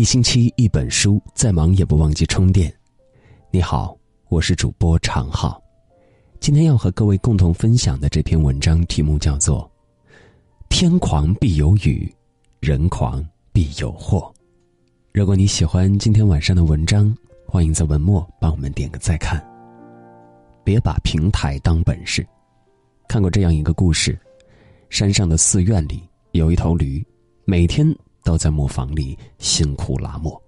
[0.00, 2.74] 一星期一本书，再忙也不忘记充电。
[3.50, 3.94] 你好，
[4.30, 5.62] 我是主播常浩。
[6.40, 9.70] 今天要和各位共同分享的这篇文章题目叫做
[10.70, 12.10] 《天狂必有雨，
[12.60, 13.22] 人狂
[13.52, 14.32] 必有祸》。
[15.12, 17.14] 如果你喜欢今天晚上的文章，
[17.46, 19.38] 欢迎在文末帮我们点个再看。
[20.64, 22.26] 别把平台当本事。
[23.06, 24.18] 看过这样一个故事：
[24.88, 27.06] 山上的寺院里有一头驴，
[27.44, 27.94] 每天。
[28.22, 30.40] 都在磨坊里辛苦拉磨，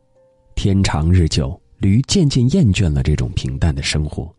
[0.54, 4.32] 天长日久，驴渐渐厌倦了这种平淡的生活。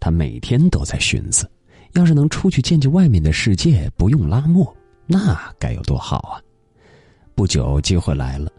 [0.00, 1.50] 他每天都在寻思，
[1.94, 4.74] 要是能出去见见外面的世界，不用拉磨，
[5.06, 6.40] 那该有多好啊！
[7.34, 8.50] 不久，机会来了，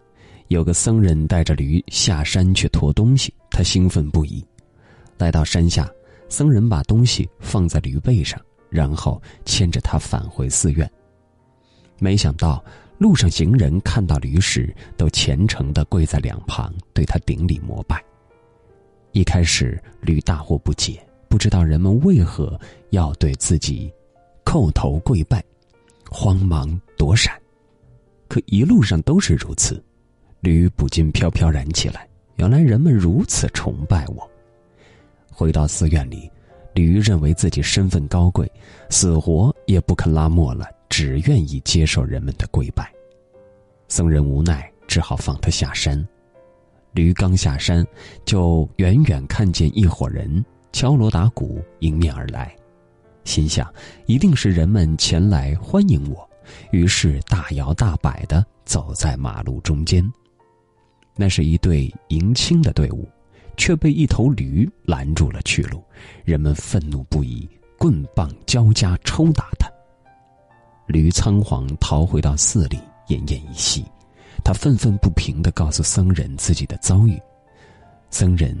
[0.48, 4.44] 有个僧人带着驴下山去驮东西，他兴奋不已。
[5.16, 5.90] 来到山下，
[6.28, 10.88] 僧人把东西放在驴背上，然后牵着他返回寺院。
[11.98, 12.62] 没想到。
[13.00, 18.04] 路上行人看到驴时，都虔诚的跪在两旁，对他顶礼膜拜。
[19.12, 23.90] 一开始，驴大惑不解，不知道人们为何要对自己
[24.44, 25.42] 叩头跪拜，
[26.10, 27.32] 慌忙躲闪。
[28.28, 29.82] 可一路上都是如此，
[30.40, 32.06] 驴不禁飘飘然起来。
[32.36, 34.30] 原来人们如此崇拜我。
[35.32, 36.30] 回到寺院里，
[36.74, 38.46] 驴认为自己身份高贵，
[38.90, 40.66] 死活也不肯拉磨了。
[40.90, 42.92] 只愿意接受人们的跪拜，
[43.90, 46.02] 僧人无奈，只好放他下山。
[46.92, 47.84] 驴刚下山，
[48.24, 52.54] 就远远看见一伙人敲锣打鼓迎面而来，
[53.24, 53.68] 心想
[54.06, 56.28] 一定是人们前来欢迎我，
[56.70, 60.08] 于是大摇大摆的走在马路中间。
[61.16, 63.08] 那是一队迎亲的队伍，
[63.56, 65.82] 却被一头驴拦住了去路，
[66.24, 69.68] 人们愤怒不已，棍棒交加抽打他。
[70.86, 72.78] 驴仓皇逃回到寺里，
[73.10, 73.84] 奄奄一息。
[74.42, 77.20] 他愤愤不平地告诉僧人自己的遭遇。
[78.08, 78.56] 僧人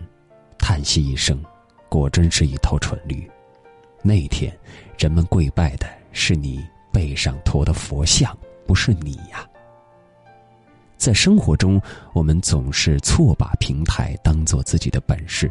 [0.58, 1.42] 叹息一声
[1.88, 3.28] ：“果真是一头蠢驴。
[4.02, 4.54] 那一天，
[4.98, 8.36] 人们跪拜的是你背上驮的佛像，
[8.66, 9.48] 不是你呀。”
[10.98, 11.80] 在生活中，
[12.12, 15.50] 我们总是错把平台当做自己的本事，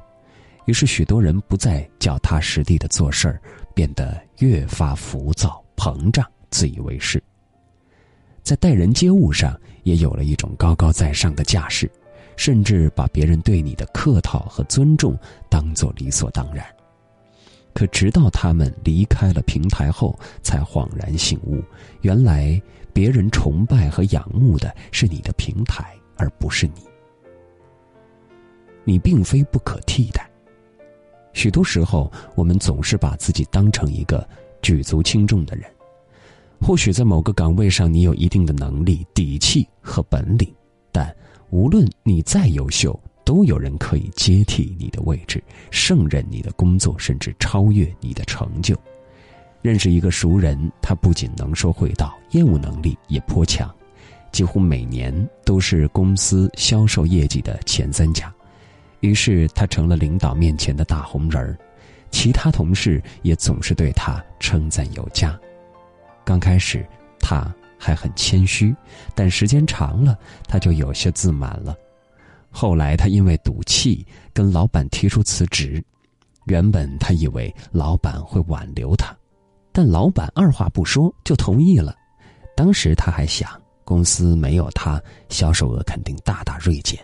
[0.65, 3.41] 于是许多人不再脚踏实地的做事儿，
[3.73, 6.23] 变得越发浮躁膨胀。
[6.51, 7.21] 自以为是，
[8.43, 11.89] 在待人接物上也有了一种高高在上的架势，
[12.35, 15.17] 甚至把别人对你的客套和尊重
[15.49, 16.65] 当作理所当然。
[17.73, 21.63] 可直到他们离开了平台后，才恍然醒悟，
[22.01, 22.61] 原来
[22.91, 26.81] 别人崇拜和仰慕的是你的平台，而不是你。
[28.83, 30.27] 你并非不可替代。
[31.31, 34.27] 许多时候，我们总是把自己当成一个
[34.63, 35.69] 举足轻重的人。
[36.61, 40.53] 或许在某个岗位上，你有一定的能力、底气和本领，
[40.91, 41.13] 但
[41.49, 48.75] 无论你再优秀，都有人可以接替你的位置，胜任你的工作，甚至超越你的成就。
[49.61, 53.73] 认识一个熟人，他不仅能说会道，业务能力也颇强，
[54.31, 58.31] 几乎每年都是公司销售业绩的前三甲。
[58.99, 61.57] 于是他成了领导面前的大红人儿，
[62.11, 65.39] 其他同事也总是对他称赞有加。
[66.29, 66.87] 刚开始，
[67.19, 68.71] 他还很谦虚，
[69.15, 70.15] 但时间长了，
[70.47, 71.75] 他就有些自满了。
[72.51, 75.83] 后来，他因为赌气跟老板提出辞职。
[76.45, 79.11] 原本他以为老板会挽留他，
[79.71, 81.95] 但老板二话不说就同意了。
[82.55, 83.49] 当时他还想，
[83.83, 86.99] 公司没有他，销售额肯定大大锐减。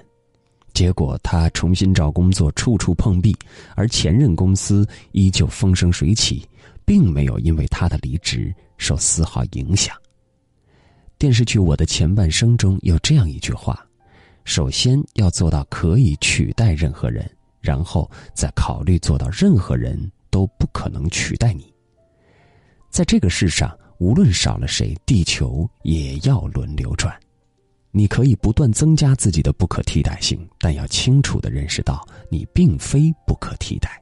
[0.72, 3.36] 结果他重新找工作，处处碰壁，
[3.75, 6.47] 而前任公司依旧风生水起，
[6.86, 8.53] 并没有因为他的离职。
[8.78, 9.96] 受丝毫影响。
[11.18, 13.88] 电视剧《我的前半生》中有这样一句话
[14.44, 17.30] ：“首先要做到可以取代任何人，
[17.62, 21.74] 然后再考虑做到任何人都不可能取代你。”
[22.91, 27.18] 在这个世上，无论少了谁，地球也要轮流转。
[27.92, 34.01] 你可以不断增加自己的不可替代性，但要清楚的认识到，你并非不可替代。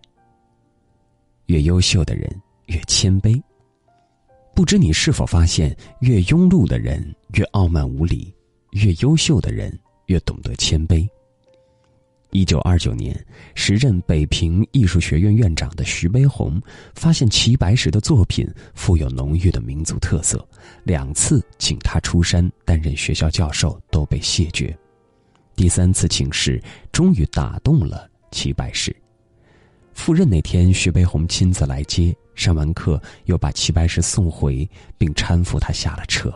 [1.46, 3.40] 越优秀的人越谦卑。
[4.56, 7.04] 不知你是否发现，越庸碌的人
[7.34, 8.32] 越傲慢无礼，
[8.72, 11.08] 越优秀的人越懂得谦卑。
[12.30, 13.20] 一九二九年，
[13.56, 16.62] 时任北平艺术学院院长的徐悲鸿
[16.94, 20.48] 发现齐白石的作品富有浓郁的民族特色，
[20.84, 24.76] 两次请他出山担任学校教授都被谢绝，
[25.56, 26.62] 第三次请示
[26.92, 28.96] 终于打动了齐白石。
[29.94, 32.16] 赴任那天，徐悲鸿亲自来接。
[32.36, 36.34] 上完课，又把齐白石送回，并搀扶他下了车。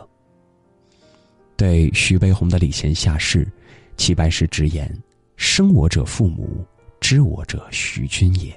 [1.56, 3.50] 对徐悲鸿的礼贤下士，
[3.96, 4.88] 齐白石直言
[5.36, 6.64] ：“生我者父母，
[7.00, 8.52] 知我者徐君也。”《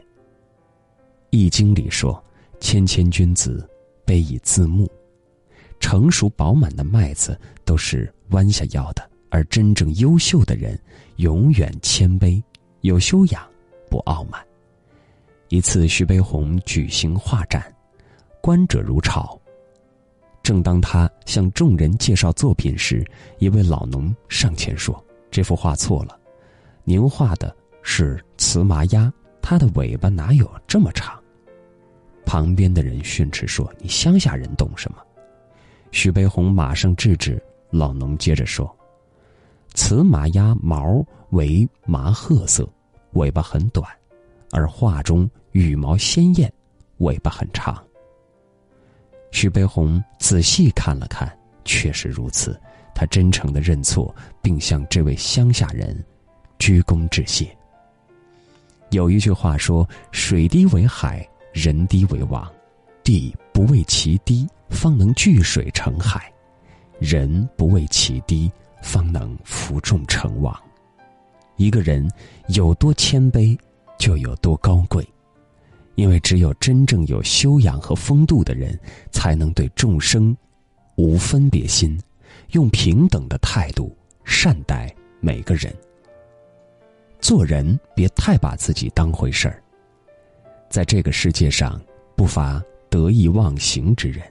[1.32, 2.24] 易经》里说
[2.62, 3.68] ：“谦谦君子，
[4.06, 4.88] 卑以自牧。”
[5.80, 7.36] 成熟饱满的麦子
[7.66, 10.80] 都是弯下腰的，而真正优秀的人
[11.16, 12.40] 永远谦卑、
[12.82, 13.44] 有修养、
[13.90, 14.40] 不傲慢。
[15.51, 17.62] 一次，徐悲鸿举行画展，
[18.39, 19.38] 观者如潮。
[20.42, 23.06] 正当他向众人介绍作品时，
[23.38, 26.18] 一位老农上前说：“这幅画错了，
[26.86, 27.53] 您画的
[27.83, 29.12] 是雌麻鸭，
[29.42, 31.21] 它的尾巴哪有这么长？”
[32.25, 35.00] 旁边的人训斥说：“你乡下人懂什么？”
[35.92, 38.74] 徐悲鸿马上制止老农，接着说
[39.75, 42.65] ：“雌麻鸭毛为麻褐色，
[43.15, 43.86] 尾巴很短，
[44.51, 46.51] 而画中羽毛鲜艳，
[46.98, 47.81] 尾巴很长。”
[49.31, 51.31] 徐悲鸿仔细看了看，
[51.63, 52.59] 确实如此。
[52.94, 55.98] 他真诚的认错，并向这位乡下人
[56.59, 57.57] 鞠躬致谢。
[58.92, 62.47] 有一句话说：“水低为海，人低为王。
[63.04, 66.19] 地不为其低，方能聚水成海；
[67.00, 68.51] 人不为其低，
[68.83, 70.56] 方能服众成王。”
[71.56, 72.07] 一个人
[72.50, 73.57] 有多谦卑，
[74.01, 75.07] 就有多高贵。
[75.94, 78.77] 因为只有真正有修养和风度的人，
[79.12, 80.36] 才能对众生
[80.95, 82.01] 无分别心，
[82.53, 85.71] 用平等的态度善待每个人。
[87.19, 89.62] 做人别太把自己当回事儿。
[90.68, 91.80] 在这个世界上，
[92.15, 92.59] 不乏
[92.89, 94.25] 得意忘形之人，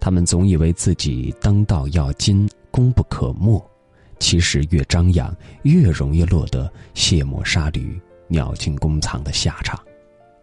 [0.00, 3.62] 他们总以为自己当道要金，功不可没，
[4.18, 5.32] 其实越张扬，
[5.62, 9.78] 越容易落得卸磨杀驴、鸟尽弓藏的下场。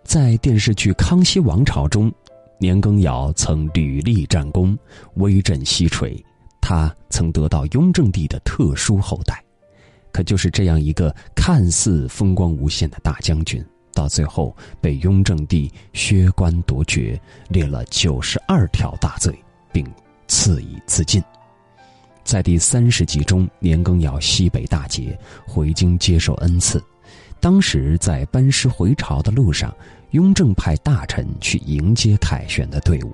[0.04, 2.12] 在电视剧《康熙王朝》中，
[2.58, 4.78] 年羹尧曾屡立战功，
[5.16, 6.22] 威震西陲。
[6.62, 9.44] 他曾得到雍正帝的特殊厚待。
[10.12, 17.20] 可就是这样一个看似风光无限的大将军，到最后被雍正帝削官夺爵，
[17.50, 19.34] 列了九十二条大罪，
[19.72, 19.86] 并
[20.28, 21.22] 赐以自尽。
[22.24, 26.82] 在第三十集中，年羹尧西北大捷，回京接受恩赐。
[27.44, 29.76] 当时在班师回朝的路上，
[30.12, 33.12] 雍正派大臣去迎接凯旋的队伍，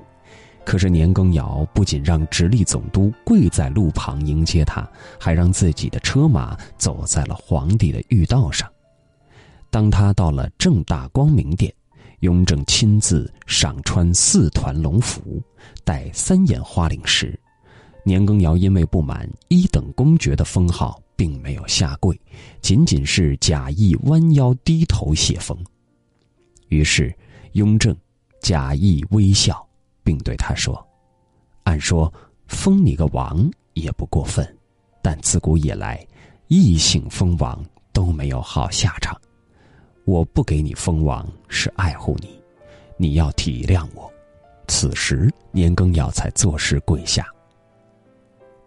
[0.63, 4.87] 可是年羹尧不仅让直隶总督跪在路旁迎接他，
[5.19, 8.71] 还让自己的车马走在了皇帝的御道上。
[9.71, 11.73] 当他到了正大光明殿，
[12.19, 15.41] 雍正亲自赏穿四团龙服，
[15.83, 17.39] 戴三眼花翎时，
[18.03, 21.01] 年羹尧因为不满一等公爵的封号。
[21.19, 22.17] 并没有下跪，
[22.61, 25.57] 仅仅是假意弯腰低头谢封。
[26.69, 27.13] 于是，
[27.51, 27.93] 雍正
[28.39, 29.67] 假意微笑，
[30.01, 30.81] 并对他说
[31.63, 32.11] ：“按说
[32.47, 34.47] 封你个王也不过分，
[35.01, 36.07] 但自古以来，
[36.47, 37.61] 异姓封王
[37.91, 39.13] 都没有好下场。
[40.05, 42.39] 我不给你封王是爱护你，
[42.95, 44.09] 你要体谅我。”
[44.69, 47.27] 此时，年羹尧才作势跪下。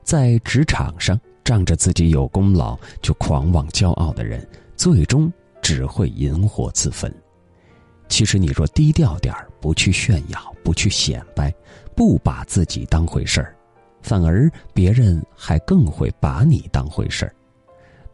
[0.04, 1.18] 在职场上。
[1.44, 4.46] 仗着自己有功劳就狂妄骄傲的人，
[4.76, 7.12] 最终只会引火自焚。
[8.08, 11.52] 其实，你若低调点儿，不去炫耀，不去显摆，
[11.96, 13.56] 不把自己当回事儿，
[14.02, 17.34] 反而别人还更会把你当回事儿。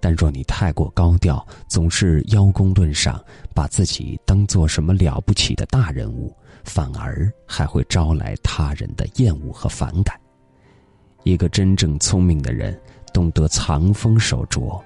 [0.01, 10.19] 但若你太过高调，总是邀功论赏，把自己当做什么了不起的大人物，反而还会招来他人的厌恶和反感。
[11.25, 12.81] 一个真正聪明的人。
[13.19, 14.81] 懂得藏锋守拙，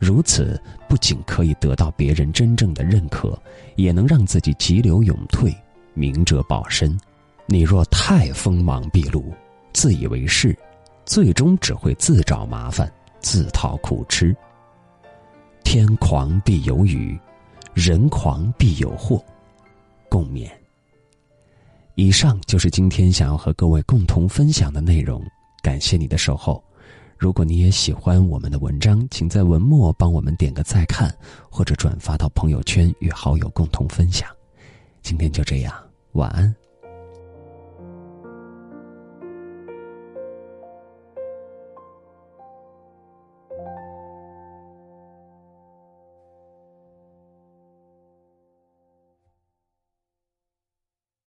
[0.00, 3.40] 如此不仅可以得到别人真正的认可，
[3.76, 5.56] 也能让自己急流勇退，
[5.94, 6.98] 明哲保身。
[7.46, 9.32] 你若太锋芒毕露，
[9.72, 10.58] 自以为是，
[11.04, 14.36] 最终只会自找麻烦，自讨苦吃。
[15.62, 17.16] 天狂必有雨，
[17.74, 19.24] 人狂必有祸。
[20.08, 20.50] 共勉。
[21.94, 25.22] 以上就是今天想要和各位共同分享的内容，
[25.62, 26.60] 感谢你的守候。
[27.18, 31.12] 如果你也喜欢我们的文章，请在文末帮我们点个再看，
[31.50, 34.28] 或者转发到朋友圈与好友共同分享。
[35.02, 35.74] 今天就这样，
[36.12, 36.54] 晚安。